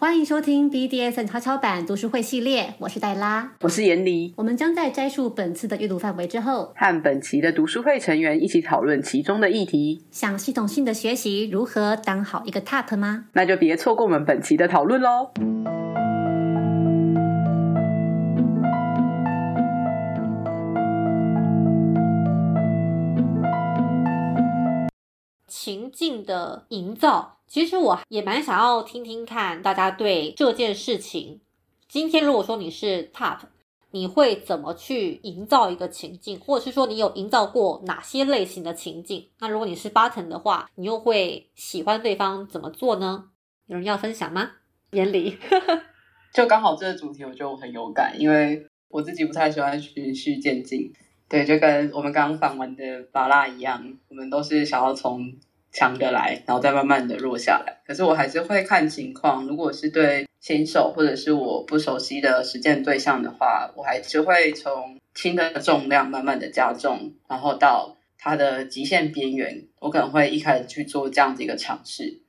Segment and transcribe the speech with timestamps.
[0.00, 4.32] 欢迎收听 BDSN 超超版读书会系列，我是黛拉，我是严离。
[4.36, 10.04] 我们将在摘述本次的阅读范围之后，和本期的读书会成员一起讨论其中的议题。
[10.12, 13.24] 想系统性的学习如何当好一个 TOP 吗？
[13.32, 15.32] 那就别错过我们本期的讨论喽。
[25.48, 31.40] 情境的营造，其实我也蛮想要听听看大家对这件事情。
[31.88, 33.38] 今天如果说你是 Top，
[33.90, 39.30] 你会怎么去营造一个情境，或者是说你有营造过哪些类型的情境？
[39.38, 43.30] 那如果你是 Button 的话，你又会喜欢对方怎么做呢？
[43.66, 44.50] 有人要分享吗？
[44.90, 45.38] 眼里
[46.34, 50.92] 就刚好这个主题，我觉得我很有感，因为我自己不太喜欢循序渐进。
[51.30, 55.32] 对，就跟我们刚刚访完的巴拉一样，我们都是想要从。
[55.72, 57.80] 强的来，然后再慢慢的弱下来。
[57.86, 72.20] 可是我还是会看情况，如果是对新手或者是我不熟悉的实践对象的话，我还是会从轻的重量慢慢的加重，然后到它的极限边缘，我可能会一开始去做这样子一个尝试，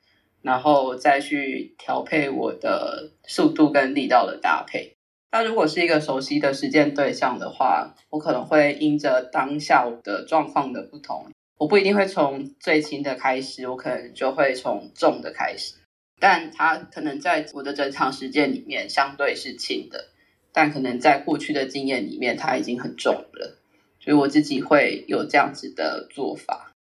[0.41, 4.95] 然后再去调配我的速度跟力道的搭配。
[5.31, 11.27] 那如果是一个熟悉的实践对象的话，我可能会因着当下的状况的不同。
[11.59, 15.75] 我不一定会从最轻的开始，我可能就会从重的开始，
[16.17, 20.07] 但它可能在我的整场实践里面相对是轻的，
[20.53, 23.57] 但可能在过去的经验里面，它已经很重了，
[23.99, 26.71] 所以我自己会有这样子的做法。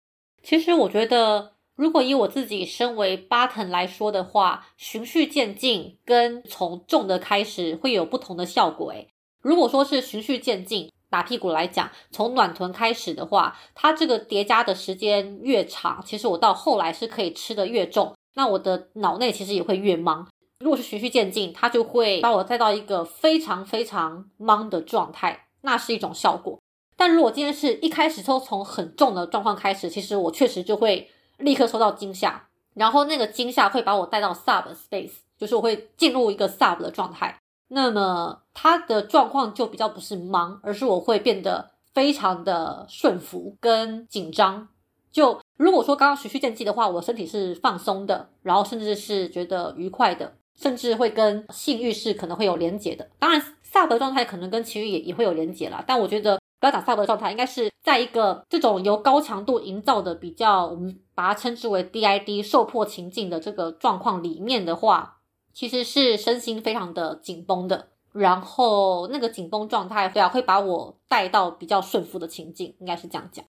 [0.45, 8.93] 其实我觉得，如果以我自己身为巴腾来说的话，循序渐进跟从重的开始会有不同的效果。
[8.93, 9.09] 诶
[9.43, 10.89] 如果说是循序渐进。
[11.11, 20.28] 打屁股来讲，从暖臀开始的话，它这个叠加的时间越长，其实我到后来是可以吃的越重，那我的脑内其实也会越忙。
[20.61, 26.59] 如果是循序渐进，它就会把我带到一个非常非常忙的状态，那是一种效果。
[26.97, 37.38] 但如果今天是一开始就从很重的状况开始，其实我确实就会立刻受到惊吓，然后那个惊吓会把我带到 sub space，就是我会进入一个 sub 的状态。
[37.69, 44.69] 那么他的状况就比较不是忙，而是我会变得非常的顺服跟紧张。
[45.11, 53.09] 就如果说刚刚循序渐进的话，我身体是放松的，然后甚至是觉得愉快的，甚至会跟性欲是可能会有连结的。
[53.19, 65.17] 当然萨博状态可能跟情欲也也会有连结啦，但我觉得不要讲萨博状态，应该是在一个这种由高强度营造的比较，我们把它称之为 DID 受迫情境的这个状况里面的话。
[65.58, 73.44] 其实是身心非常的紧绷的，然后那个紧绷状态会啊会把我带到比较顺服的情境，应该是这样讲。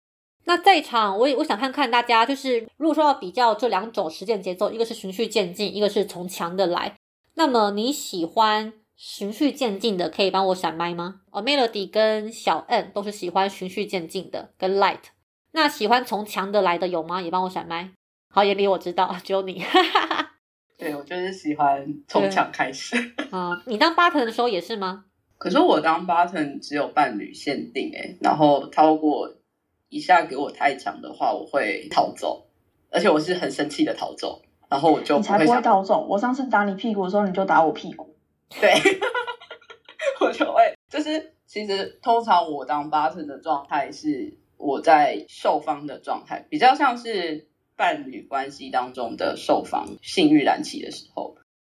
[0.46, 6.98] 那在场，我也我想看看大家，就是如果说要比较这两种实践节奏，一个是循序渐进，一个是从强的来。
[7.36, 11.22] 那么你喜欢循序渐进的，可以帮我闪麦吗？
[11.30, 15.12] 哦，Melody 跟小 N 都是喜欢循序渐进的，跟 Light。
[15.52, 17.22] 那喜欢从强的来的有吗？
[17.22, 17.92] 也帮我闪麦。
[18.34, 19.60] 好，眼里我知道，只有你。
[19.60, 20.19] 哈哈哈
[20.80, 22.96] 对，我就是喜欢从强开始。
[23.32, 25.04] 啊， 你当 button 的时候也是吗？
[25.38, 29.30] 可是我当 button 只有伴侣限定哎，然后超过
[29.90, 32.48] 一下给我太强的话，我会逃走，
[32.90, 36.08] 而且我是很生气的逃走，然后我就你才不会逃走。
[36.08, 38.16] 我上次打你屁股的时候，你就打我屁股。
[38.62, 38.74] 对，
[40.22, 47.49] 我就会就是其实通常我当 button 的状态是我在受方的状态，比较像是。
[47.80, 51.38] 伴侣关系当中的受访性欲燃起的时候，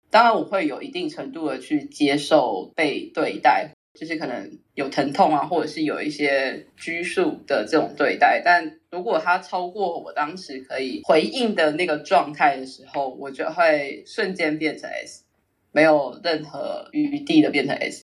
[0.10, 8.42] 当然我会有一定程度的去接受被对待，就是可能有疼痛啊，或者是有一些拘束的这种对待。
[8.46, 15.26] 但如果它超过我当时可以回应的那个状态的时候，我就会瞬间变成 S，
[15.74, 18.06] 没有任何余地的变成 S。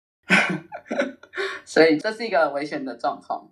[1.67, 3.50] 所以这是一个危险的状况。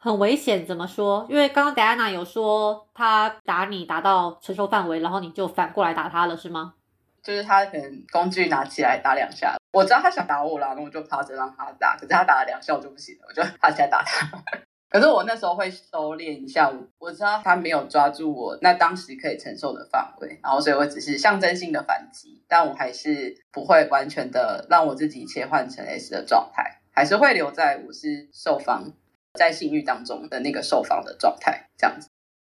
[0.00, 1.26] 很危险，怎么说？
[1.28, 6.74] 因为刚刚戴安娜有说他打你打到承受范围，然后你就反过来打他了，是吗？
[7.20, 11.96] 就是他可能工具拿起来打两下，我知道他想打我了，那我就趴着让他打。
[11.96, 14.26] 可是他打了两下我就不行了，我就趴起来打他。
[14.88, 28.92] 可是我那时候会收敛一下，我我知道他没有抓住我那当时可以承受的范围，然后所以我只是象征性的反击，但我还是不会完全的让我自己切换成 S 的状态，还是会留在我是受方。
[29.34, 32.08] 在性欲当中的那个受访的状态，这样子。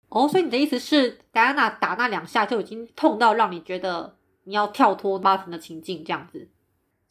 [0.09, 4.15] 哦，所以你的意思是，戴安娜打那两下就已经痛到让你觉得
[4.45, 6.49] 你要跳脱巴腾的情境，这样子？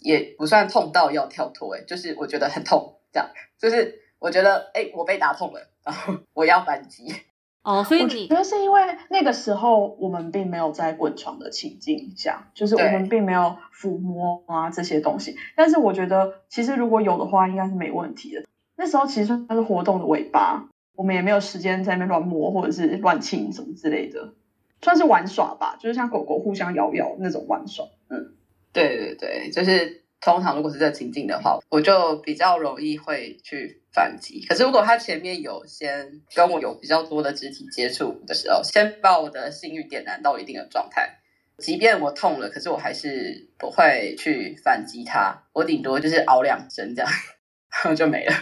[0.00, 3.28] 也不算痛到要跳脱，哎，就是我觉得很痛，这样，
[3.58, 7.14] 就是我觉得，哎，我被打痛了，然后我要反击。
[7.62, 8.80] 哦，所以我你觉得是因为
[9.10, 15.36] 那个时候我们并没有在滚床的情境下，就是我们并没有抚摸啊这些东西。
[15.54, 18.44] 但是我觉得其实如果有的话，应该是没问题的。
[18.78, 24.32] 那时候其实算是活动的尾巴，我们也没有时间在那边乱摸或者是乱亲什么之类的，
[24.80, 27.84] 算是玩耍吧，就是像狗狗互相咬咬那种玩耍。
[28.08, 28.34] 嗯，
[28.72, 34.46] 对对对，就是通常如果是这情境的话，我就比较容易会去反击。
[34.48, 41.18] 可是如果他前面有先跟我有比较多的肢体接触的时候，先把我的性欲点燃到一定的状态，
[41.58, 47.10] 即便我痛了，可是我还是不会去反击他，我顶多就是熬两针这样，
[47.70, 48.32] 然后就没了。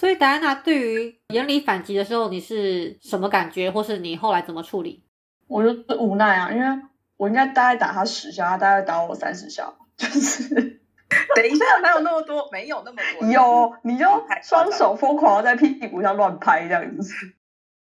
[0.00, 5.04] 所以戴安娜对于眼里反击的时候，你是什么感觉，或是你后来怎么处理？
[5.46, 6.66] 我就是无奈啊，因为
[7.18, 10.48] 我应该大概打他十下，他大概打我三十下，就是
[11.36, 12.48] 等一下，哪有那么多？
[12.50, 13.28] 没有那么多。
[13.28, 14.06] 有你就
[14.42, 17.14] 双手疯狂的在屁股上乱拍这样子。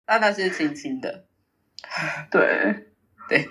[0.08, 1.26] 那那是轻轻的。
[2.32, 2.88] 对
[3.28, 3.48] 对，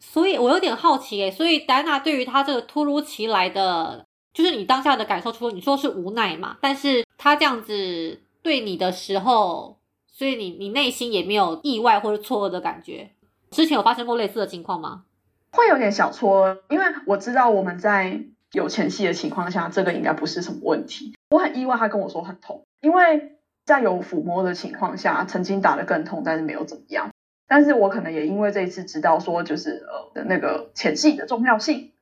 [0.00, 4.04] 所以我有点好奇诶，所以戴安娜对于他这个突如其来的，
[4.34, 9.76] 就是你当下的感受，除了你说是无奈嘛，但是他这样子对你的时候，
[10.06, 13.10] 所以你你内心也没有意外或者错愕的感觉。
[13.50, 15.04] 之前有发生过类似的情况吗？
[15.52, 18.22] 会有点小错愕，因为我知道我们在
[18.52, 21.14] 有前戏的情况下，这个应该不是什么问题。
[21.28, 23.36] 我很意外，他跟我说很痛，因为
[23.66, 27.10] 在有抚摸的情况下，曾经打得更痛，但是没有怎么样。
[27.46, 31.92] 但是我可能也因为这一次知道说，就是呃的那个前戏的重要性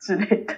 [0.00, 0.54] 之类的。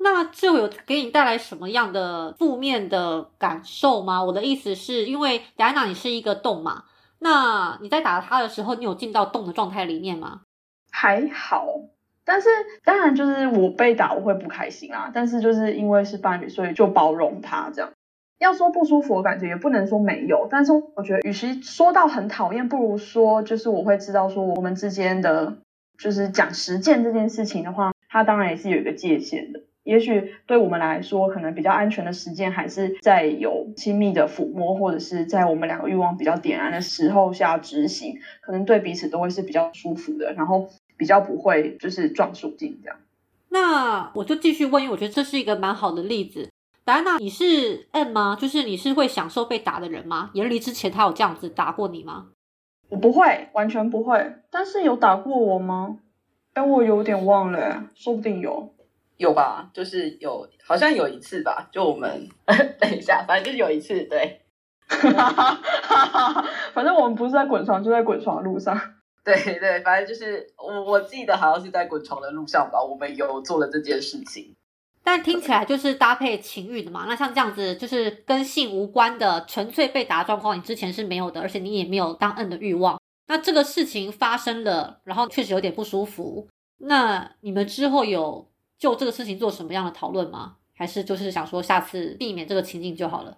[0.00, 4.22] 那就有给你带来什么样的负面的感受吗？
[4.22, 6.84] 我的意思是因为雅安娜你是一个洞嘛，
[7.18, 10.42] 那你在打他的时候，你有进到洞的状态里面吗？
[10.90, 11.66] 还好，
[12.24, 12.48] 但是
[12.84, 17.90] 当然就是我被打我会不开心啊，但是就是因为是伴侣，所以就包容他这样。
[18.38, 25.56] 要说不舒服的感觉，也不能说没有，但是我觉得与其说到很讨厌，不如说就是我会知道说我们之间的，
[25.98, 29.60] 就是讲实践这件事情的话，它当然也是有一个界限的。
[29.88, 40.68] 也许对我们来说，可能比较安全的实践还是在有亲密的抚摸，或者是在我们两个欲望比较点燃的时候下执行，可能对彼此都会是比较舒服的，然后
[40.98, 42.98] 比较不会就是撞属性这样。
[43.48, 46.50] 那我就继续问，因为我觉得这是一个蛮好的例子。
[46.84, 48.36] 达安娜，你是 M 吗？
[48.38, 50.28] 就是你是会享受被打的人吗？
[50.34, 52.26] 严离之前他有这样子打过你吗？
[52.90, 54.34] 我不会，完全不会。
[54.50, 55.96] 但是有打过我吗？
[56.52, 58.74] 哎，我有点忘了，说不定有。
[59.18, 59.70] 有吧？
[59.74, 62.26] 就是有，好像有一次吧，就我们
[62.80, 64.40] 等一下，反正就是有一次，对，
[66.72, 68.80] 反正我们不是在滚床，就在滚床的路上。
[69.24, 74.54] 对对，反正就是我我记得好像是在滚床的路上吧，我们有做了这件事情。
[75.04, 77.06] 但听起来就是搭配情欲的嘛。
[77.08, 83.00] 那像这样子，就是跟性无关的，纯粹被打的状况，你之前是没有的，而且你也没有当摁的欲望。
[83.26, 86.48] 那这个事情发生了，然后确实有点不舒服。
[86.78, 88.48] 那你们之后有
[88.78, 90.56] 就这个事情做什么样的讨论吗？
[90.74, 93.36] 还是就是想说下次避免这个情境就好了？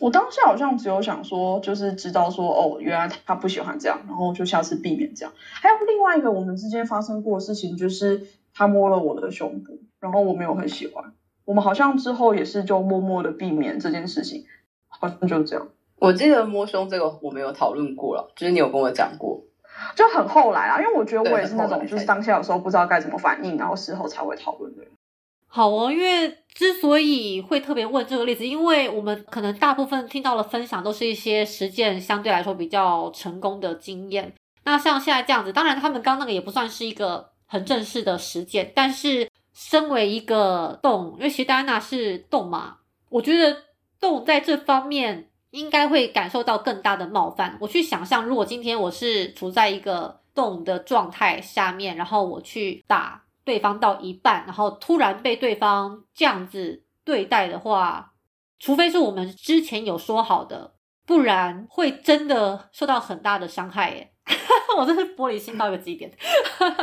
[0.00, 5.34] 我当下好像只有想说，就是知道说，哦，原来他不喜欢这样，然后就下次避免这样。
[5.36, 11.12] 还有另外一个我们之间发生过的事情，就是他摸了我的胸部，然后我没有很喜欢。
[11.44, 14.46] 我们好像之后也是就默默的避免这件事情，
[14.86, 19.42] 好像就这样，我记得摸胸这个我没有讨论过了，就是你有跟我讲过，
[19.94, 24.90] 就很后来啊，因为我觉得我也是那种就是当下有时候不知道该怎么反应，然后事后才会讨论的人。
[25.46, 34.32] 好哦，因为之所以会特别问这个例子，因为我们可能大部分听到的分享都是一些实践相对来说比较成功的经验。
[34.62, 42.76] 那像现在这样子，当然他们刚那个也不算是一个很正式的实践，但是身为一个动，因为其实戴安娜是动嘛，
[43.08, 43.56] 我觉得
[43.98, 47.56] 动在这方面应该会感受到更大的冒犯。
[47.60, 53.22] 我去想象，如果今天我是处在一个动的状态下面，然后我去打。
[53.42, 58.12] 对方到一半，然后突然被对方这样子对待的话，
[58.60, 63.90] 除非是我们之前有说好的，不然会真的受到很大的伤害。
[63.92, 64.12] 耶，
[64.78, 66.12] 我真是玻璃心到一个极点。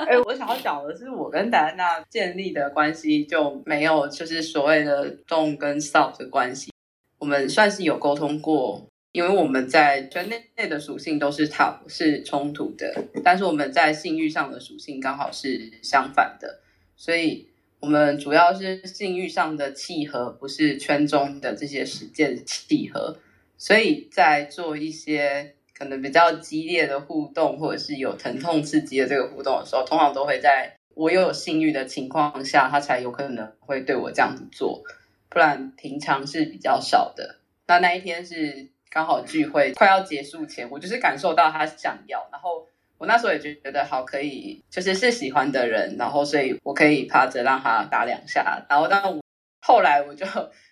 [0.08, 6.74] 哎、我想要讲的是，我跟戴安娜建立的关系就没有就是所谓的动跟少的关系，
[7.20, 8.88] 我们算是有沟通过。
[9.14, 12.94] 因为我们在圈内内的属性都是 top 是冲突的，
[13.24, 16.60] 但是我们在性欲上的属性刚好是相反的，
[16.96, 17.48] 所以
[17.80, 23.18] 我们主要是性欲上的契合，不是圈中的这些实践契合，
[23.58, 34.84] 所以在做一些可能比较激烈的互动，或者是有疼痛刺激的这个互动的时候，通常都会在我又有性欲的情况下，他才有可能会对我这样子做，
[35.30, 37.40] 不然平常是比较少的。
[37.68, 38.70] 那那一天是。
[38.90, 42.66] 刚好聚会快要结束前，我就是感受到他想要，然后
[42.98, 49.22] 我那时候也就觉得好可以，就是是喜欢的人，然后所以我可以趴着让他打两下，然后但我
[49.62, 50.26] 后来我就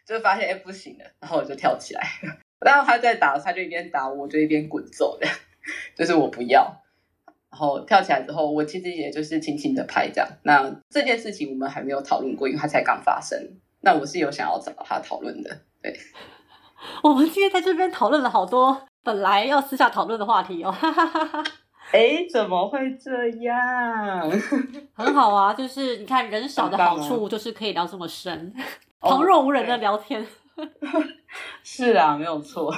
[0.08, 2.08] 就发现哎不行了，然后我就跳起来，
[2.66, 5.28] 然后他在打，他就一边打我就一边滚走的，
[5.96, 6.82] 就是我不要。
[7.52, 10.30] 然后跳起来之后，我其实也就是轻轻的拍这样。
[10.44, 13.58] 那这件事情我们还没有讨论过，因为它才刚发生。
[13.86, 15.62] 那我是有想要找他讨论的。
[15.82, 15.96] 对，
[17.04, 20.72] 我们今天在这边讨论了好多本来要私下讨论的话题哦。
[20.72, 21.44] 哈哈哈
[21.94, 23.12] 哎，怎么会这
[23.42, 24.30] 样？
[24.94, 28.54] 很好啊，就是你看人少的好处就是可以聊这么深，
[29.00, 30.25] 旁若无人的聊天。
[31.63, 32.74] 是啊，没有错。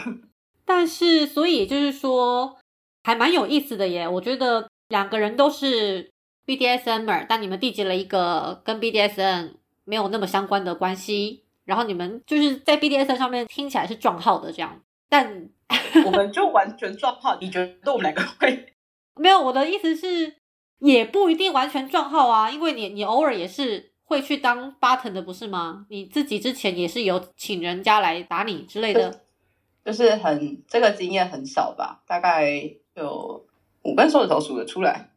[0.66, 2.58] 但是，所以就是说。
[3.04, 6.12] 还蛮有意思的耶，我觉得两个人都是
[6.46, 9.52] BDSM，但你们缔结了一个跟 BDSM
[9.88, 14.80] 没有那么相关的关系，然后你们就是在 BDSM 上面听起来是撞号的这样，
[15.10, 15.50] 但
[16.06, 17.38] 我们就完全撞号。
[17.42, 18.74] 你觉得我们两个会？
[19.16, 20.36] 没有，我的意思是
[20.80, 25.86] 也不一定完全撞号啊，因为你你偶尔也是会去当 button 的，不是吗？
[25.90, 29.22] 你自己之前也是有请人家来打你之类的，
[29.86, 32.76] 就是很这个经验很少吧，大概。
[32.98, 33.46] 有
[33.84, 35.12] 五根手指头数得出来，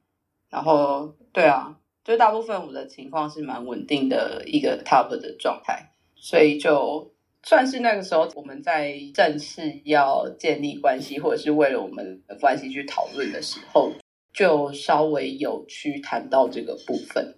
[0.50, 13.92] 然后对啊，就大部分我的情况是蛮稳定的一个 top 的状态，所以就算是那个时候我们在正式要建立关系，或者是为了我们的关系去讨论的时候，
[14.32, 17.36] 就稍微有去谈到这个部分。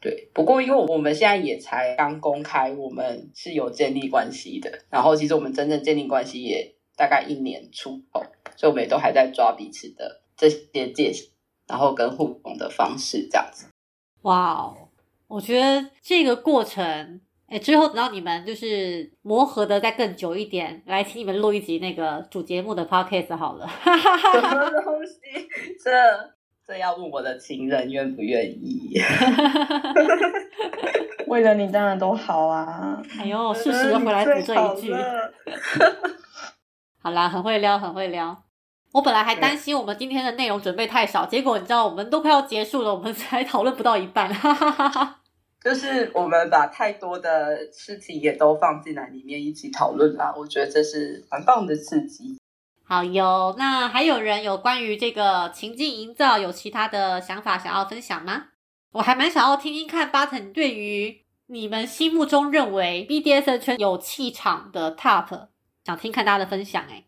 [0.00, 8.22] 对，不过因为我们现在也才刚公开，我们是有建立关系的，然后其实我们真正建立关系也大概一年出头。
[8.56, 11.28] 所以我们也都还在抓彼此的这些界限，
[11.66, 13.66] 然后跟互动的方式这样子。
[14.22, 14.76] 哇哦，
[15.28, 23.68] 我觉得这个过程，哎，之后等到你们就是磨合的再更久一点，来请你们录一集那个主节目的 podcast 好了。
[23.84, 25.14] 什么东西？
[25.82, 25.90] 这
[26.66, 28.92] 这要问我的情人愿不愿意？
[31.26, 33.02] 为了你当然都好啊。
[33.18, 34.94] 哎呦，适时的回来补这一句。
[37.02, 38.36] 好啦，很会撩，很会撩。
[38.92, 44.32] 我本来还担心我们今天的内容准备太少，结果你知道我们都快要结束了，我们 才讨论不到一半。
[44.34, 45.16] 哈哈哈
[45.62, 52.38] 就是我们把太多的事情也都放进来里面一起讨论啦，我觉得这是蛮棒的刺激。
[52.82, 58.46] 好哟，那还有人有关于这个情境营造有其他的想法想要分享吗？
[58.92, 65.48] 我还蛮想要听听看巴腾对于你们心目中认为 BDS 圈有气场的 TOP，
[65.84, 67.04] 想听看大家的分享哎。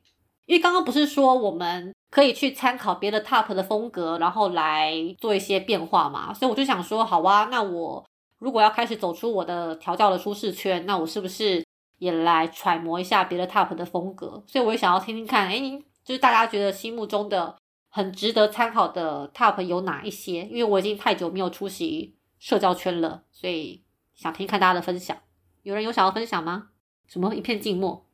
[0.47, 6.35] 因为刚刚不是说我们可以去参考别的 top 的风格，然后来做一些变化嘛？
[6.35, 8.05] 所以我就想说，好啊，那我
[8.39, 11.65] 如果要开始走出我的调教的舒适圈，那我是不是
[11.99, 14.43] 也来揣摩一下别的 top 的风格？
[14.47, 15.61] 所以我也想要听听看，哎，
[16.05, 17.57] 就是大家觉得心目中的
[17.89, 20.43] 很值得参考的 top 有哪一些？
[20.47, 23.83] 因为我已经太久没有出席社交圈了，所以
[24.15, 25.17] 想听看大家的分享。
[25.63, 26.71] 有人有想要分享吗？
[27.07, 28.05] 什么一片静默？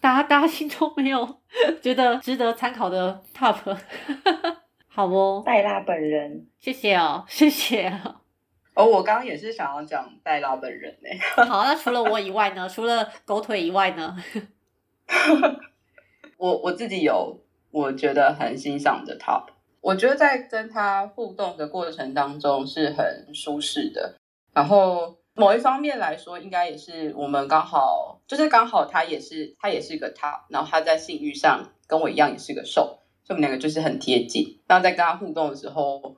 [0.00, 1.40] 大家大家心中没有
[1.82, 3.56] 觉得值得参考的 top，
[4.88, 5.42] 好不？
[5.44, 7.88] 戴拉本人，谢谢哦，谢谢。
[8.74, 11.08] 哦，我刚刚也是想要讲戴拉本人呢。
[11.44, 12.68] 好，那除了我以外呢？
[12.68, 14.16] 除了狗腿以外呢？
[16.38, 17.38] 我我自己有
[17.70, 19.46] 我觉得很欣赏的 top，
[19.80, 24.16] 我觉得在跟他互动的过程当中是很舒适的，
[24.52, 25.19] 然后。
[25.34, 34.60] 某一方面来说，应该也是我们刚好，就是刚好他也是他也是个他，然后他在性欲上跟我一样也是个受，所以我们两个就是很贴近。
[34.66, 36.16] 然后在跟他互动的时候，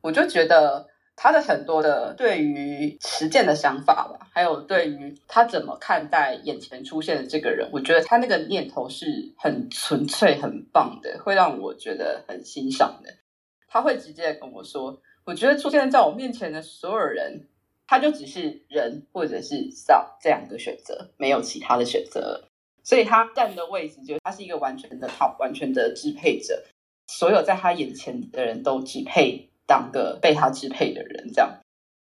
[0.00, 13.12] 我就觉得他的很多的对于实践的想法吧，还有对于他怎么看待眼前出现的这个人，我觉得他那个念头是很纯粹、很棒的，会让我觉得很欣赏的。
[13.68, 17.46] 他会直接跟我说：“我觉得出现在我面前的所有人。”
[17.86, 22.44] 他就只是人，或者是少这两个选择，没有其他的选择，
[22.82, 26.64] 所以他站的位置就他是一个完全的好，完全的支配者，
[27.06, 31.60] 所有在他眼前的人都只配当个被他支配的人，这样，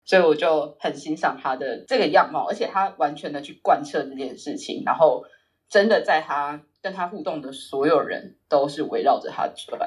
[0.04, 5.24] 所以我就很欣赏他的这个样貌，而且他完全的去贯彻这件事情，然后
[5.68, 9.78] 真的在他跟他互动的所有人都是围绕着他转，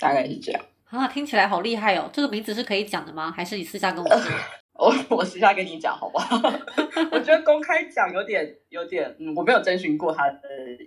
[0.00, 3.30] 大概是这样啊，听起来好厉害哦，这个名字是可以讲的吗？
[3.30, 4.18] 还是你私下跟我说？
[4.82, 6.36] 我我私下跟你讲好不好？
[7.12, 10.38] 我觉得公开讲有点有点，嗯，我没有征询过他的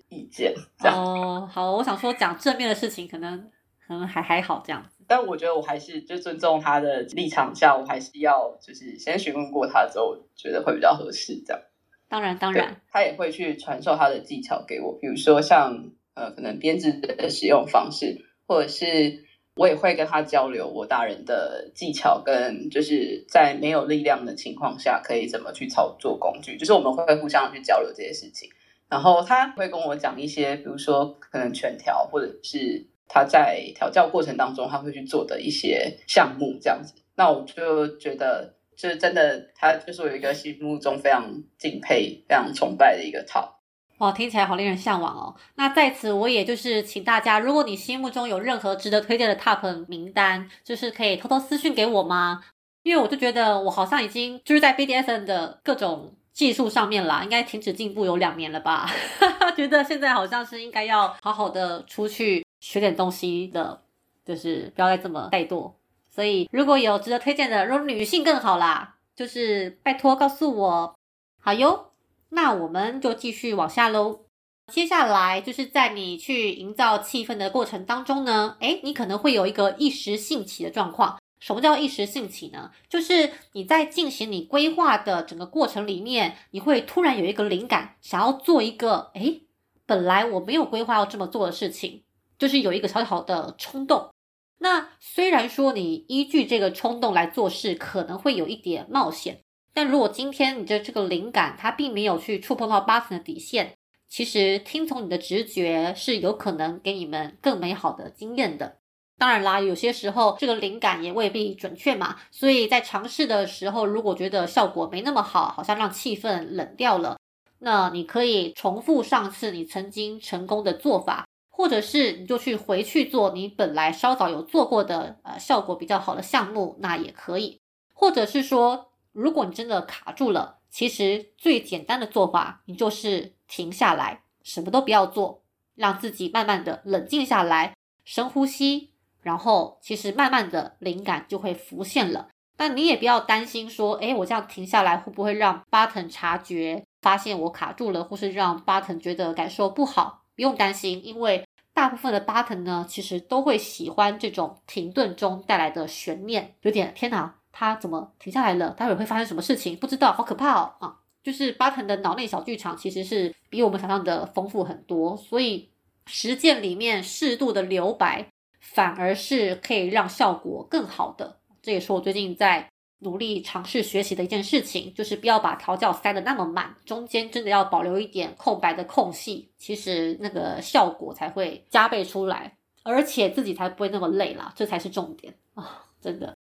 [0.10, 0.54] 意见。
[0.84, 3.40] 哦，好，我想说讲正面的事情，可能
[3.88, 5.06] 可能还还好这样子。
[5.08, 11.62] 但我觉得我还是就尊重他的立场下，我还是要就是先询问过他之后，觉得会比较合适这样。
[12.10, 19.25] 当然当然，他也会去传授他的技巧给我，比如说像呃可能编织的使用方式，或者是
[19.56, 28.50] 我也会跟他交流我打人的技巧，跟就是在没有力量的情况下可以怎么去操作工具，就是我们会互相去交流这些事情。
[28.90, 36.94] 然后他会跟我讲一些，比如说可能全调，或者是他在调教过程当中他会去做的一些项目这样子。
[37.16, 43.55] 那我就觉得，就是真的，他就是我一个心目中非常敬佩、非常崇拜的一个 top。
[43.98, 45.36] 哦，听起来好令人向往哦。
[45.56, 52.44] 那在此，我也就是请大家，如果你心目中有任何值得推荐的 top 名单，就是可以偷偷私信给我吗？
[52.84, 56.16] 因为我就觉得我好像已经就是在 BDSN 的各种。
[56.36, 58.92] 技术上面啦，应该停止进步有两年了吧？
[59.56, 63.80] 觉得现在好像是应该要好好的出去学点东西的，
[64.26, 65.72] 就是不要再这么怠惰。
[66.14, 70.94] 所以如果有值得推荐的，如果女性更好啦，就是拜托告诉我。
[71.40, 71.92] 好哟，
[72.36, 74.26] 那我们就继续往下喽。
[74.72, 81.18] 接下来就是在你去营造气氛的过程当中呢，诶，你可能会有一个一时兴起的状况。
[81.40, 82.72] 什么叫一时兴起呢？
[82.90, 89.44] 就是你在进行你规划的整个过程里面，你会突然有一个灵感，想要做一个诶，
[89.86, 92.04] 本来我没有规划要这么做的事情，
[92.38, 94.10] 就是有一个小小的冲动。
[94.58, 99.42] 那虽然说你依据这个冲动来做事，可能会有一点冒险，
[99.76, 103.78] 但如果今天你的这个灵感它并没有去触碰到八层的底线，
[104.08, 108.78] 其实听从你的直觉是有可能给你们更美好的经验的。
[109.18, 117.18] 当然啦，有些时候这个灵感也未必准确嘛，所以在尝试的时候，如果觉得效果没那么好，好像让气氛冷掉了，
[117.60, 127.60] 那你可以重复上次你曾经成功的做法，或者是你就去回去做你本来稍早有做过的呃效果比较好的项目，那也可以。
[127.94, 135.42] 或者是说，如果你真的卡住了，其实最简单的做法，你就是停下来，什么都不要做，
[135.74, 138.92] 让自己慢慢的冷静下来，深呼吸。
[139.22, 142.28] 然后，其实慢慢的灵感就会浮现了。
[142.58, 150.24] 但你也不要担心说，哎，我这样停下来会不会让巴腾察觉，发现我卡住了，或是让巴腾觉得感受不好？
[150.36, 156.54] 不用担心，因为大部分的巴腾呢，其实都会喜欢这种停顿中带来的悬念。
[156.62, 158.72] 有点天哪，他怎么停下来了？
[158.72, 159.78] 待会会发生什么事情？
[159.78, 160.74] 不知道，好可怕哦！
[160.80, 165.70] 啊，就是巴腾的脑内小剧场其实是比我们想象的丰富很多，所以
[166.08, 168.28] 实践里面适度的留白。
[168.60, 186.35] 反而是可以让效果更好的，这也是我最近在努力尝试学习的一件事情，就是不要把调教塞得那么满，中间真的要保留一点空白的空隙，其实那个效果才会加倍出来，而且自己才不会那么累啦，这才是重点啊，真的。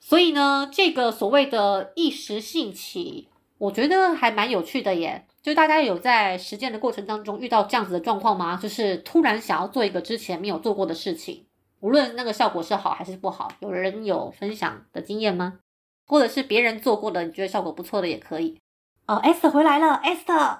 [0.00, 5.26] 所以呢，这个所谓的一时兴起，我觉得还蛮有趣的耶。
[5.42, 8.58] 就大家有在实践的过程当中遇到这样子的状况吗？
[8.60, 11.46] 就是突然想要做一个之前没有做过的事情。
[11.80, 15.60] 无论那个效果是好还是不好，有人有分享的经验吗？
[16.06, 18.60] 或者是别人做过的，你觉得效果不错的也可以。
[19.06, 20.58] 哦，Est 回来了，Est。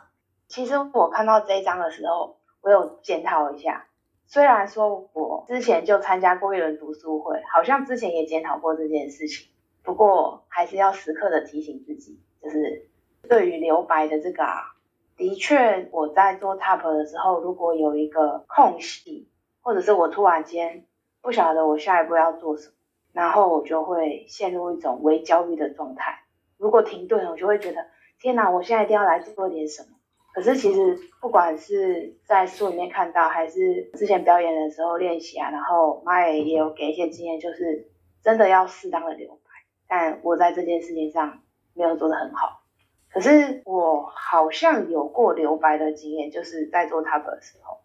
[0.48, 3.86] 其实我看到这一章的时候，我有检讨一下。
[4.32, 9.50] 虽然说我之前就参加过一轮读书会，好像之前也检讨过这件事情，
[9.82, 12.88] 不过还是要时刻的提醒自己，就是
[13.28, 14.76] 对于留白的这个啊，
[15.16, 19.28] 的确我在做 top 的时候，如果有一个空隙，
[19.62, 20.86] 或者是我突然间。
[21.22, 22.74] 不晓得我下一步要做什么，
[23.12, 26.22] 然后我就会陷入一种微焦虑的状态。
[26.56, 27.88] 如果停顿，我就会觉得
[28.18, 29.88] 天哪，我现在一定要来做点什么。
[30.32, 37.88] 可是其实不管是在书里面看到，还是之前表演的时候练习啊，然后妈也也有给一些经验，就是
[38.22, 39.50] 真的要适当的留白。
[39.88, 41.40] 但我在这件事情上
[41.74, 42.62] 没有做得很好。
[43.12, 47.78] 可是我好像有过留白的经验，就是在做 top 的时候。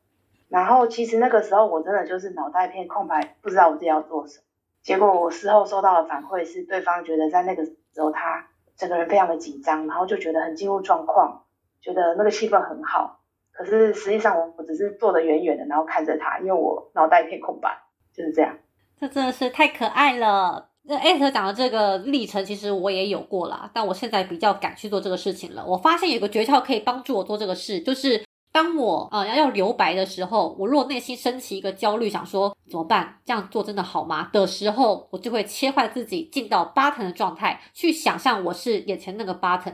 [0.48, 4.44] 然后其实那个时候我真的就是脑袋一片空白，不知道我自己要做什么。
[4.84, 8.46] 结果我事后收到的反馈是，对方觉得在那个时候他
[8.78, 11.45] 整个人非常的紧张，然后就觉得很进入状况，
[11.86, 13.20] 觉得那个气氛很好。
[13.52, 17.70] 可是实际上我我只是坐得远远的，然后看着他，因为我脑袋一片空白，
[18.12, 18.58] 就是这样。
[19.00, 20.72] 这真的是太可爱了。
[20.88, 25.64] 那艾特讲的这个历程，其实我也有过啦，但我现在比较敢去做这个事情了。
[25.66, 28.26] 我发现有个诀窍可以帮助我做这个事，就是。
[28.52, 33.18] 当我呃要要留白的时候，我若内心升起一个焦虑，想说怎么办？
[33.26, 34.30] 这样做真的好吗？
[34.32, 39.74] 的时候，我就会切换自己进到 button 的状态，去想象我是眼前那个 button。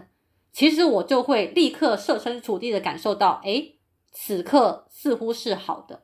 [0.51, 3.73] 其实我就会立刻设身处地的感受到，哎，
[4.11, 6.03] 此刻似乎是好的。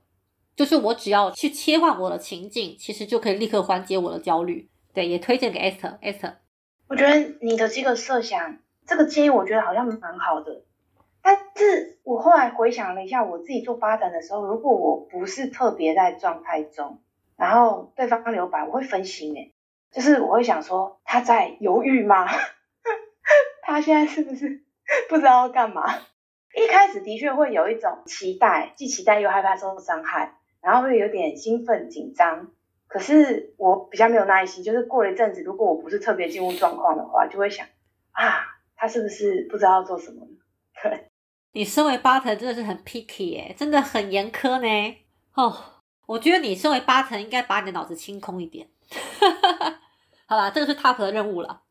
[0.55, 4.69] 就是我只要去切换我的情境，其实就可以立刻缓解我的焦虑。
[4.93, 5.99] 对，也推荐给 Esther。
[5.99, 6.35] Esther，
[6.87, 8.57] 我觉得你的这个设想，
[8.87, 10.63] 这个建议我觉得好像蛮好的。
[11.21, 17.01] 但是我后来回想了一下，我自己做发展的时候，如果我不是特别在状态中，
[17.35, 19.53] 然后对方留白，我会分心诶，
[19.91, 22.25] 就是我会想说他在犹豫吗？
[23.67, 24.63] 他现在是不是
[25.09, 25.83] 不知道要干嘛？
[26.55, 32.47] 一开始的确会有一种期待，既期待又害怕受伤害，然后会有点兴奋紧张。
[32.87, 37.67] 可是我比较没有耐心，就是过了一阵子，如果我不是特别进入状况的话，就会想
[38.11, 38.39] 啊，
[38.77, 40.25] 他是不是不知道要做什么？
[40.81, 41.09] 对，
[41.51, 44.97] 你身为巴腾真的是很 picky 哎，真的很严苛呢。
[45.33, 45.53] 哦，
[46.07, 48.69] 我觉得你身为巴腾应该把你的脑子清空一点。
[50.25, 51.63] 好啦，这个是 top 的任务了。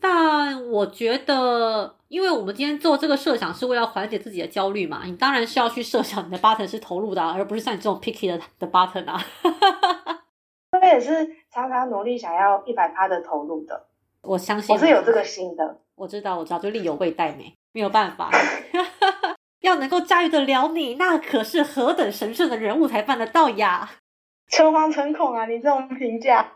[0.00, 9.22] 但我觉得，因为我们今天做这个设想是为了缓解自己的焦虑嘛，你当然是要去设想你的 button 是投入的，而不是像你这种 picky 的的 button 啊。
[10.72, 13.86] 我也是常常努力想要一百趴的投入的。
[14.22, 15.78] 我相信我是有这个心的。
[15.96, 18.30] 我知道，我知道，就力有未逮没，没有办法。
[19.60, 23.90] 要能够驾驭得了你，那可是何等神圣的人物才办得到呀！
[24.48, 25.44] 诚惶诚恐啊！
[25.46, 26.52] 你这种评价。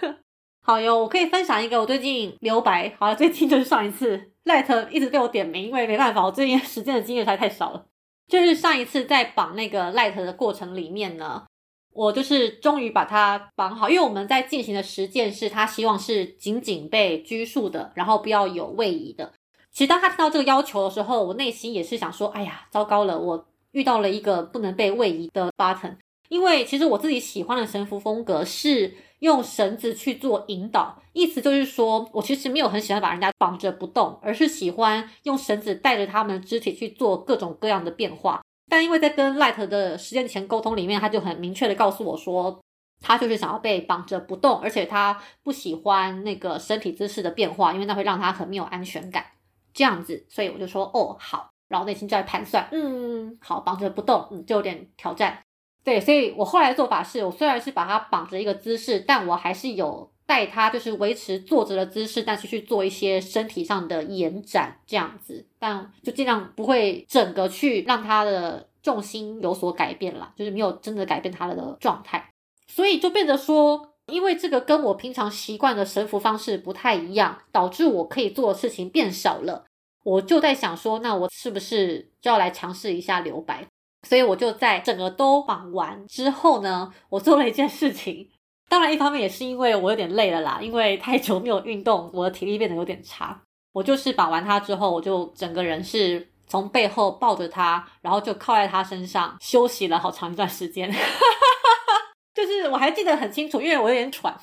[0.66, 2.96] 好哟，我可以分享一个我最近留白。
[2.98, 7.84] 好了，最近就是上一次 Light 一直被我点名，因为没办法，我最近时间的经验实在太少了。
[8.26, 11.44] 就是上一次在绑那个 Light 的过程里面呢，
[11.92, 19.34] 我就是终于把它绑好，因为我们在进行的实践是，他希望是紧紧被拘束的，然后不要有位移的。
[19.70, 25.96] 其实当他听到这个要求的时候，我内心也是想说，哎呀，糟糕了，我遇到了一个不能被位移的 button。
[26.30, 28.94] 因为其实我自己喜欢的神符风格是。
[29.20, 38.42] 用绳子去做引导，意思就是说我其实没有很喜欢把人家绑着不动，而是喜欢用绳子带着他们肢体去做各种各样的变化。
[38.68, 42.60] 但因为在跟 Light 的时间前沟通里面，他就很明确的告诉我说，
[43.00, 49.26] 他就是想要被绑着不动，而且他不喜欢那个身体姿势的变化，因为那会让他很没有安全感。
[49.74, 55.43] 这样子，所以我就说哦好，然后内心就在盘算，嗯好，绑着不动，嗯就有点挑战。
[55.84, 72.30] 对，所以我后来的做法是，我虽然是把它绑着一个姿势，但我还是有带它，就是维持坐着的姿势，但是去做一些身体上的延展这样子，但就尽量不会整个去让它的重心有所改变啦，就是没有真的改变它的状态，
[72.66, 79.66] 所以就变得说，因为这个跟我平常习惯的神服方式不太一样，导致我可以做的事情变少了，
[80.02, 83.66] 我就在想说，那我是不是就要来尝试一下留白？
[84.04, 88.28] 所以我就在整个都绑完之后呢，我做了一件事情。
[88.68, 93.40] 当然，一方面也是因为我有点累了啦，因为太久没有运动，我的体力变得有点差。
[93.72, 100.90] 我就是绑完它之后，我就整个人是从背后抱着它，然后就靠在它身上休息了好长一段时间。
[102.34, 104.34] 就是我还记得很清楚，因为我有点喘。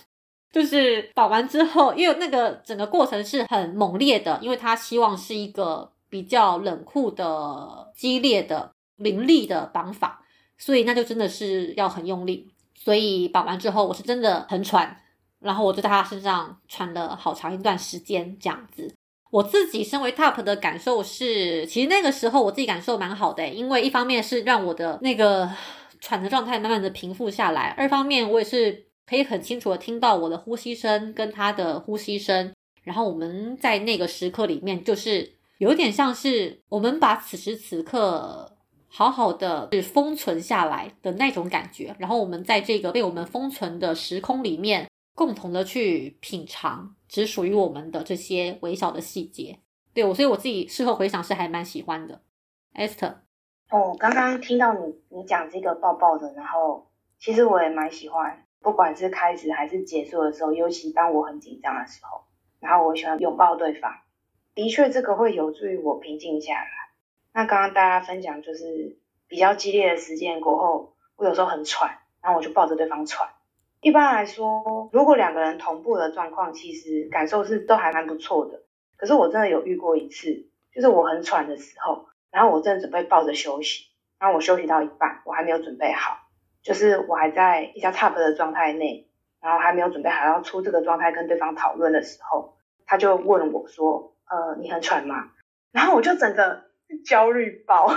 [0.52, 8.72] 就是绑完之后，因为那个整个过程是很猛烈的，因为他希望是一个比较冷酷的、激烈的。
[9.02, 10.24] 凌厉的绑法，
[10.58, 12.52] 所以那就真的是要很用力。
[12.74, 14.98] 所以绑完之后，我是真的很喘，
[15.40, 18.92] 然后我就在他身上喘了好长一段时间这样子。
[19.30, 25.48] 我自己身为 top 的感受是，其实那个时候我自己感受蛮好的，因为一方面是让我的那个
[26.00, 38.51] 喘的状态慢慢的平复下来，二方面我也是可以很清楚的听到我的呼吸声跟他的呼吸声，然后我们在那个时刻里面，就是有点像是我们把此时此刻。
[38.94, 49.60] 好好的是封存下来的那种感觉，然后我们在这个被我们封存的时空里面，共同的去品尝只属于我们的这些微小的细节。
[49.94, 52.22] 对我，所以我自己事后回想是还蛮喜欢的。
[52.76, 53.16] Esther，
[53.70, 62.24] 哦，刚刚听到你你讲这个抱抱的，然后其实我也蛮喜欢，不管是开始还是结束的时候，尤其当我很紧张的时候，
[62.60, 63.92] 然后我喜欢拥抱对方，
[64.54, 66.81] 的确这个会有助于我平静下来。
[67.34, 73.30] 那刚刚大家分享就是比较激烈的实践过后，我有时候很喘，然后我就抱着对方喘。
[73.80, 78.64] 一般来说，如果两个人同步的状况，其实感受是都还蛮不错的。
[78.98, 83.86] 可是我真的有遇过一次，就是我很喘的时候，然后我正准备抱着休息，
[84.20, 86.18] 然后我休息到一半，我还没有准备好，
[86.62, 89.08] 就是我还在比较差的状态内，
[89.42, 95.32] 然后还没有准备好要出这个状态跟对方讨论的时候，他就问我说：“呃，你很喘吗？”
[95.72, 96.70] 然后我就整个。
[97.06, 97.92] 焦虑爆，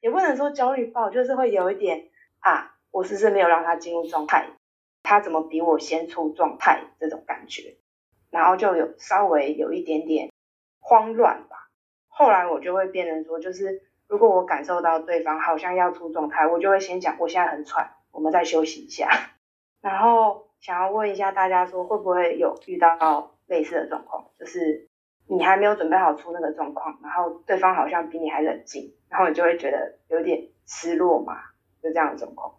[0.00, 2.08] 也不能说焦虑爆，就是会有一点
[2.40, 4.48] 啊，我是不是没有让他进入状态？
[5.02, 6.82] 他怎么比我先出状态？
[6.98, 7.76] 这种感觉，
[8.30, 10.32] 然后就有稍微有一点点
[10.80, 11.68] 慌乱吧。
[12.08, 19.08] 后来我就会变成说，就是如果我感受到对方好像要出状态，我就会先讲我现在很喘，我们再休息一下。
[19.80, 24.30] 然后想要问一下大家说，会不会有遇到类似的状况？
[24.38, 24.88] 就是
[25.28, 31.34] 你还没有准备好出那个状况，然后对方好像比你还冷静，然后你就会觉得有点失落嘛，
[31.82, 32.52] 就这样的状况。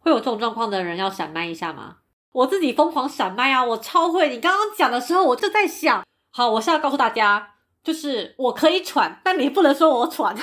[0.00, 1.96] 会有这种状况的人要闪麦一下吗？
[2.32, 4.28] 我自己疯狂闪麦啊，我超会。
[4.28, 10.34] 你刚刚讲的时候，我就在想，好，我现在告诉大家，就是我可以喘，但你不能说我喘。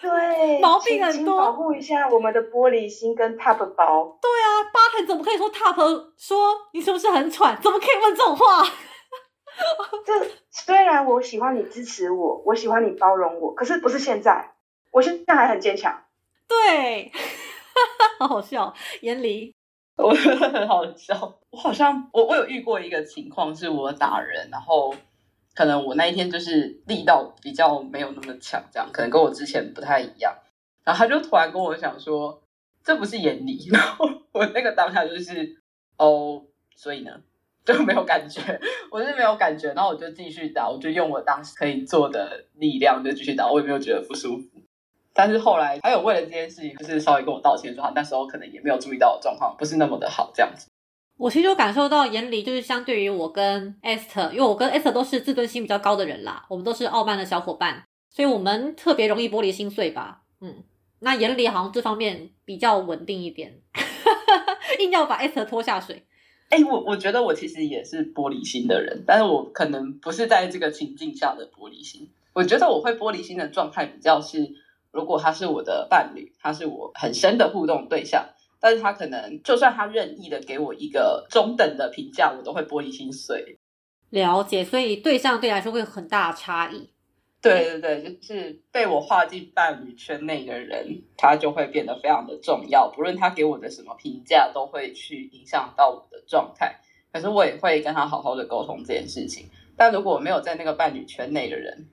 [0.00, 4.18] 对，毛病很多，保护一下我们的玻璃心跟 top 包。
[4.20, 5.74] 对啊，巴腾怎么可以说 top
[6.16, 7.58] 说你是不是很喘？
[7.60, 8.62] 怎么可以问这种话？
[10.06, 14.54] 这虽然我喜欢你支持我，我喜欢你包容我，可是不是现在，
[14.90, 16.04] 我现在还很坚强。
[16.48, 17.10] 对，
[18.18, 19.54] 好好笑，严离，
[19.96, 21.38] 我觉得很好笑。
[21.50, 24.94] 我好像我我有遇过一个情况，是我打人，然后。
[25.56, 30.36] 可能我那一天就是力道比较没有那么强，这样可能跟我之前不太一样。
[30.82, 32.42] 然后他就突然跟我讲说
[32.82, 35.62] ：“这不是眼力。”然后我那个当下就是
[35.96, 36.42] 哦，
[36.74, 37.20] 所以呢
[37.64, 38.40] 就没有感觉，
[38.90, 39.72] 我是没有感觉。
[39.72, 44.48] 然后我就继续打，我就用我当时可以做的力量就继续打，我也没有觉得不舒服。
[45.12, 50.68] 但是后来还有为了这件事情，就是稍微跟我道歉说，那时候可能也没有注意到我状况不是那么的好，这样子。
[51.16, 60.22] 我其实就感受到眼里就是相对于我跟 Esther，因为我跟 Esther 都是自尊心比较高的人啦，我们都是傲慢的小伙伴，所以我们特别容易玻璃心碎吧。
[60.40, 60.64] 嗯，
[60.98, 63.60] 那眼里好像这方面比较稳定一点，
[64.80, 66.04] 硬要把 Esther 拖下水。
[66.50, 72.08] 哎，我我觉得我其实也是玻璃心的人，但是我可能不是在这个情境下的玻璃心。
[72.32, 74.54] 我觉得我会玻璃心的状态比较是，
[74.92, 78.26] 如果他是我的伴侣，他是我很深的互动对象。
[78.60, 83.58] 但是他可能，就算他任意的给我一个中等的评价，我都会玻璃心碎。
[84.08, 86.88] 了解，所以对象对来说会有很大的差异。
[87.44, 92.88] 对对对，就是被我划进伴侣圈内的人，他就会变得非常的重要。
[92.88, 96.80] 不论他给我的什么评价，都会去影响到我的状态。
[97.12, 99.48] 可是我也会跟他好好的沟通这件事情。
[99.76, 101.86] 但如果没有在那个伴侣圈内的人，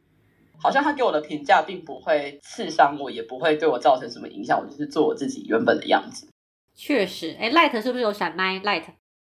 [0.59, 4.59] 好像他给我的评价并不会刺伤我，也不会对我造成什么影响。
[4.59, 6.27] 我就是做我自己原本的样子。
[6.75, 8.85] 确实，哎，Light 是不是有闪麦？Light，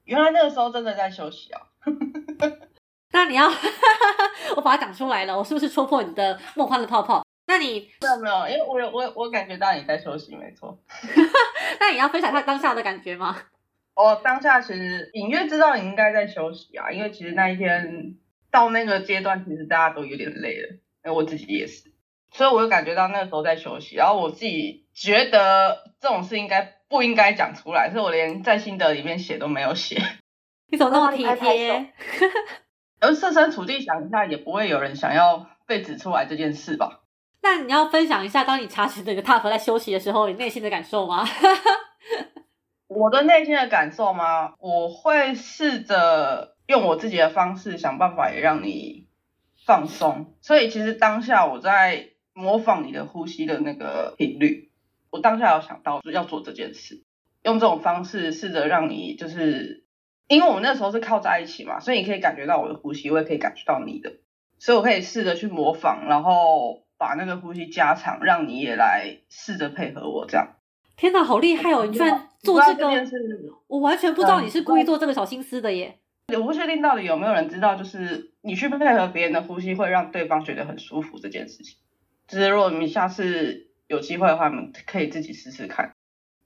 [0.04, 1.60] 原来那个时候真的在休息啊。
[3.12, 3.46] 那你要，
[4.56, 7.24] 我把它讲出来了，我是不是戳破你的梦幻的泡泡？
[7.46, 10.78] 那你没有没有，因为我我我感觉到你在休息，没错。
[11.80, 13.36] 那你要分享一下当下的感觉吗？
[13.94, 18.16] 我当下其实隐约知道你应该在休息啊，因为其实那一天
[18.50, 20.68] 到那个阶段，其实大家都有点累了，
[21.04, 21.92] 因为我自己也是，
[22.30, 23.96] 所以我就感觉到那个时候在休息。
[23.96, 26.76] 然后我自己觉得这种事应该。
[26.92, 29.96] 不应该讲出来，所以我连在心得里面写都没有写。
[30.66, 31.90] 你怎么那么体贴？
[33.02, 37.00] 而设身处地想一下，也不会有人想要被指出来这件事吧？
[37.42, 41.26] 那你要分享一下，当你查询这个 TOP 在休息的时候，你内心的感受吗？
[42.86, 44.54] 我的内心的感受吗？
[44.60, 49.08] 我会试着用我自己的方式想办法，也让你
[49.66, 50.34] 放松。
[50.40, 54.70] 所以其实当下我在模仿你的呼吸的那个频率。
[55.10, 57.02] 我当下有想到要做这件事，
[57.42, 59.81] 用这种方式试着让你就是，
[60.32, 64.12] 因为我们那时候是靠在一起嘛，所以你可以感觉到我的呼吸，我也可以感觉到你的，
[64.58, 70.56] 所以我可以试着去模仿，然后把那个呼吸加长，让你也来试着配合我这样。
[70.96, 71.84] 天哪，好厉害哦！
[71.84, 72.88] 你居然做这个，
[73.66, 75.98] 我完全不知道你是故意做这个小心思的耶。
[76.34, 81.76] 我不确定到底有没有人知道，就是你去配合别人的呼吸，会让对方觉得很舒服这件事情。
[82.26, 83.68] 就是如果你下次。
[83.88, 85.92] 有机会的话，你们可以自己试试看。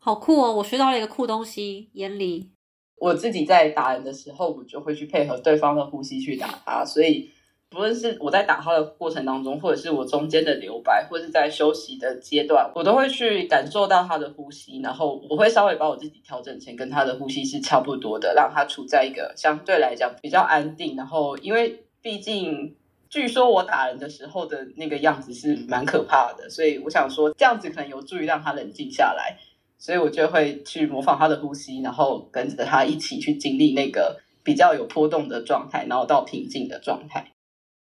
[0.01, 0.53] 好酷哦！
[0.53, 2.51] 我学到了一个酷东西，眼里。
[2.98, 6.85] 我自己在打人的时候，我就会去配合对方的呼吸去打他。
[6.85, 7.30] 所以，
[7.68, 20.96] 不论是我在打他的过程当中，或者是我中间的留白，或者是在休息的阶段，我都会去感受到他的呼吸，然后我会稍微把我自己调整成跟他的呼吸是差不多的，让他处在一个相对来讲比较安定。
[20.96, 22.74] 然后，因为毕竟。
[23.09, 29.38] 据说我打人的时候的那个样子是蛮可怕的，所以我想说这样子可能有助于让他冷静下来，
[29.79, 37.33] 所以我就会去模仿他的呼吸，然后跟着他一起去经历那个比较有波动的状态，然后到平静的状态。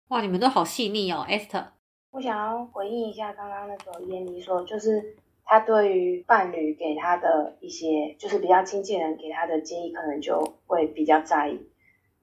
[0.09, 1.65] 哇，你们都好细腻哦，Esther。
[2.11, 11.59] 我想要回应一下刚刚那个燕妮说，就是他对于伴侣给他的一些，就是比较亲近人给他的建议，可能就会比较在意。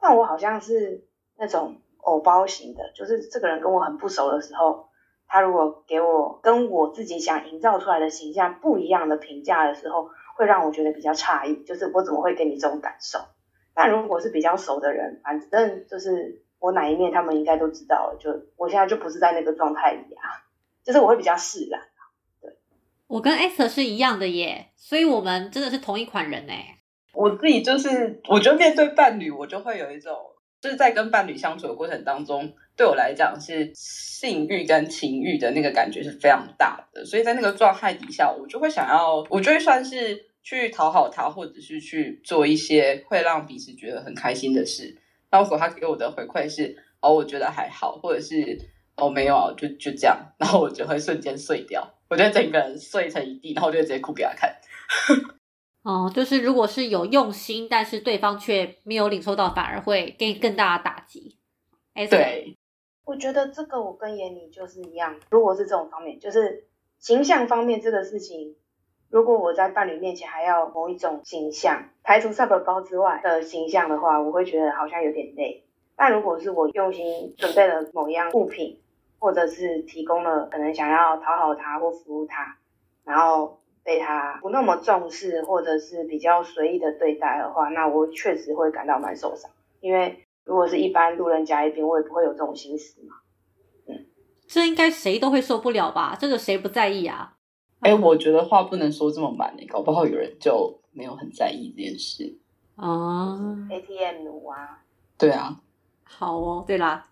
[0.01, 1.77] 但我好像是那种。
[2.03, 4.88] 偶包型的，就是这个人跟我很不熟的时候，
[5.29, 13.19] 他如果给我跟我自己想营造出来的形象不一样的评价的时候，会让我觉得比较诧异，就是我怎么会给你这种感受？
[13.75, 20.43] 但如果是比较熟的人，反正就是我哪一面他们应该都知道了，就我现在就不是在那个状态里啊，
[20.83, 21.81] 就是我会比较释然。
[22.41, 22.57] 对，
[23.07, 26.79] 我跟 Esther 是一样的耶，所以我们真的是同一款人哎。
[27.12, 30.17] 我自己就是，我觉得面对伴侣，我就会有一种。
[30.61, 44.97] 就是在跟伴侣相处的过程当中，对我来讲是性欲跟情欲的那个感觉是非常大的，所以在那个状态底下，我就会想要，我就会算是去讨好他，或者是去做一些会让彼此觉得很开心的事。
[45.31, 48.59] 那如果他给我的回馈是哦，我觉得还好，或者是
[48.97, 54.57] 哦没有啊，就就这样， 然后我就会瞬间碎掉，我觉得整个人碎成一地，然后我就直接哭给他看。
[55.88, 61.38] 哦，就是如果是有用心，但是对方却没有领受到，反而会给你更大的打击。
[61.94, 62.59] 哎，对，
[63.07, 65.16] 我觉得这个我跟闫妮就是一样。
[65.31, 66.66] 如果是这种方面，就是
[66.98, 68.55] 形象方面这个事情，
[69.09, 75.64] 如果我在伴侣面前还要某一种形象，排除 sub 包之外的形象的话，我会觉得好像有点累。
[75.96, 78.79] 但如果是我用心准备了某样物品，
[79.18, 82.59] 或者是提供了可能想要讨好他或服务他，
[83.05, 89.51] 然后被他不那么重视，或者是比较随意的对待的话，那我确实会感到蛮受伤。
[89.81, 93.14] 因为如果是一般路人甲乙丙，我也不会有这种心思嘛。
[93.87, 94.05] 嗯
[94.46, 96.14] 这应该谁都会受不了吧？
[96.20, 97.37] 这个谁不在意啊？
[97.81, 102.37] 哎，我觉得话不能说这么满诶，搞不好有人就没有很在意这件事。
[102.77, 104.85] 哦，ATM 奴啊，
[105.16, 105.59] 对啊，
[106.05, 107.09] 好哦，对啦，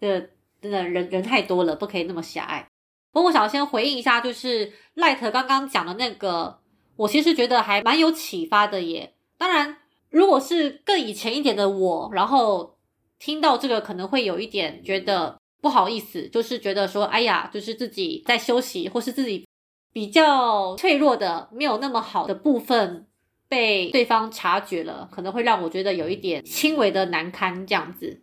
[0.00, 0.28] 这个
[0.60, 2.68] 真的人人太多了，不可以那么狭隘。
[3.12, 6.58] 不过我想先回应一下，就是赖特刚刚讲的那个，
[6.96, 9.14] 我其实觉得还蛮有启发的耶。
[9.36, 9.76] 当然，
[10.08, 12.78] 如果是更以前一点的我，然后
[13.18, 19.46] 听到这个，可能会有一点觉得不好意思，就是觉得说，哎呀，就是自己在休息，或是自己
[19.92, 23.06] 比较脆弱的、没有那么好的部分
[23.48, 28.22] 被对方察觉了，可能会让我觉得有一点轻微的难堪这样子。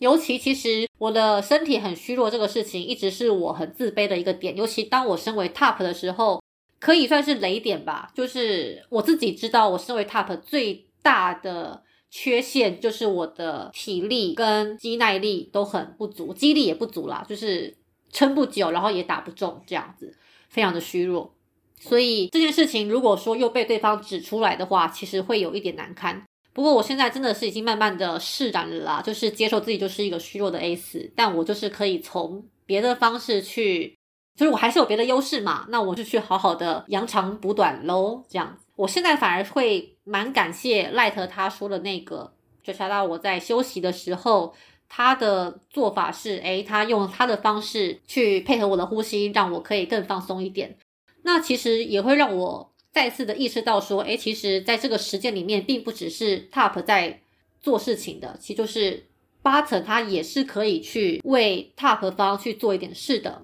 [0.00, 4.56] 尤其其实我的身体很虚弱这个事情，一直是我很自卑的一个点。
[4.56, 6.42] 尤其当我身为 top 的时候，
[6.78, 8.10] 可以算是雷点吧。
[8.14, 17.76] 就是我自己知道，我身为 top 最大的缺陷就是我的体力跟肌耐力都很不足，肌力也不足啦，就是
[18.10, 20.16] 撑不久，然后也打不中这样子，
[20.48, 21.34] 非常的虚弱。
[21.78, 26.24] 所以这件事情如果说又被对方指出来的话，其实会有一点难堪。
[26.52, 33.96] 不过我现在真的是已经慢慢的释然了啦，就是接受自己就是一个虚弱的 A 四，但我就是可以从别的方式去，
[34.36, 38.66] 就是我还是有别的优势嘛，那我就去好好的扬长补短喽，这样子。
[38.76, 42.32] 我现在反而会蛮感谢赖特他说的那个，
[42.62, 44.54] 就查到我在休息的时候，
[44.88, 50.76] 他的做法是，诶，他用他的方式去配合我的呼吸，让我可以更放松一点。
[51.22, 57.20] 那其实也会让我再次的意识到说，哎，其实在这个实践里面，并不只是 Top 在
[57.60, 59.06] 做事情的，其实就是
[59.42, 63.42] Bottom 他也是可以去为 Top 方去做一点事的。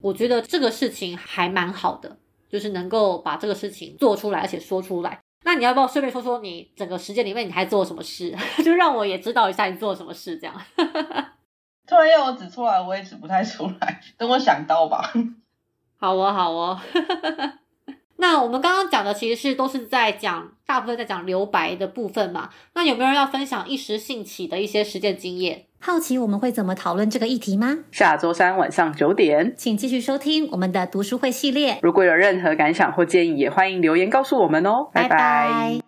[0.00, 2.18] 我觉得这个事情还蛮好的，
[2.50, 5.20] 就是能够把这个事情做出来，而且说出来。
[5.44, 8.36] 那你要不要顺便说说你整个实践里面你还做了什么事？
[8.64, 10.60] 就让我也知道一下你做了什么事，这样。
[11.86, 15.12] 突然要我指出来，我也指不太出来，等我想到吧。
[15.96, 16.80] 好哦，好哦。
[18.20, 22.50] 那我们刚刚讲的其实是都是在讲，大部分在讲留白的部分嘛。
[22.74, 25.64] 那有没有人要分享一时兴起的一些实践经验？
[25.80, 27.78] 好奇我们会怎么讨论这个议题吗？
[27.92, 31.78] 下周三晚上九点，请继续收听我们的读书会系列。
[31.82, 34.90] 如果有任何感想或建议，也欢迎留言告诉我们哦。
[34.92, 35.87] 拜拜拜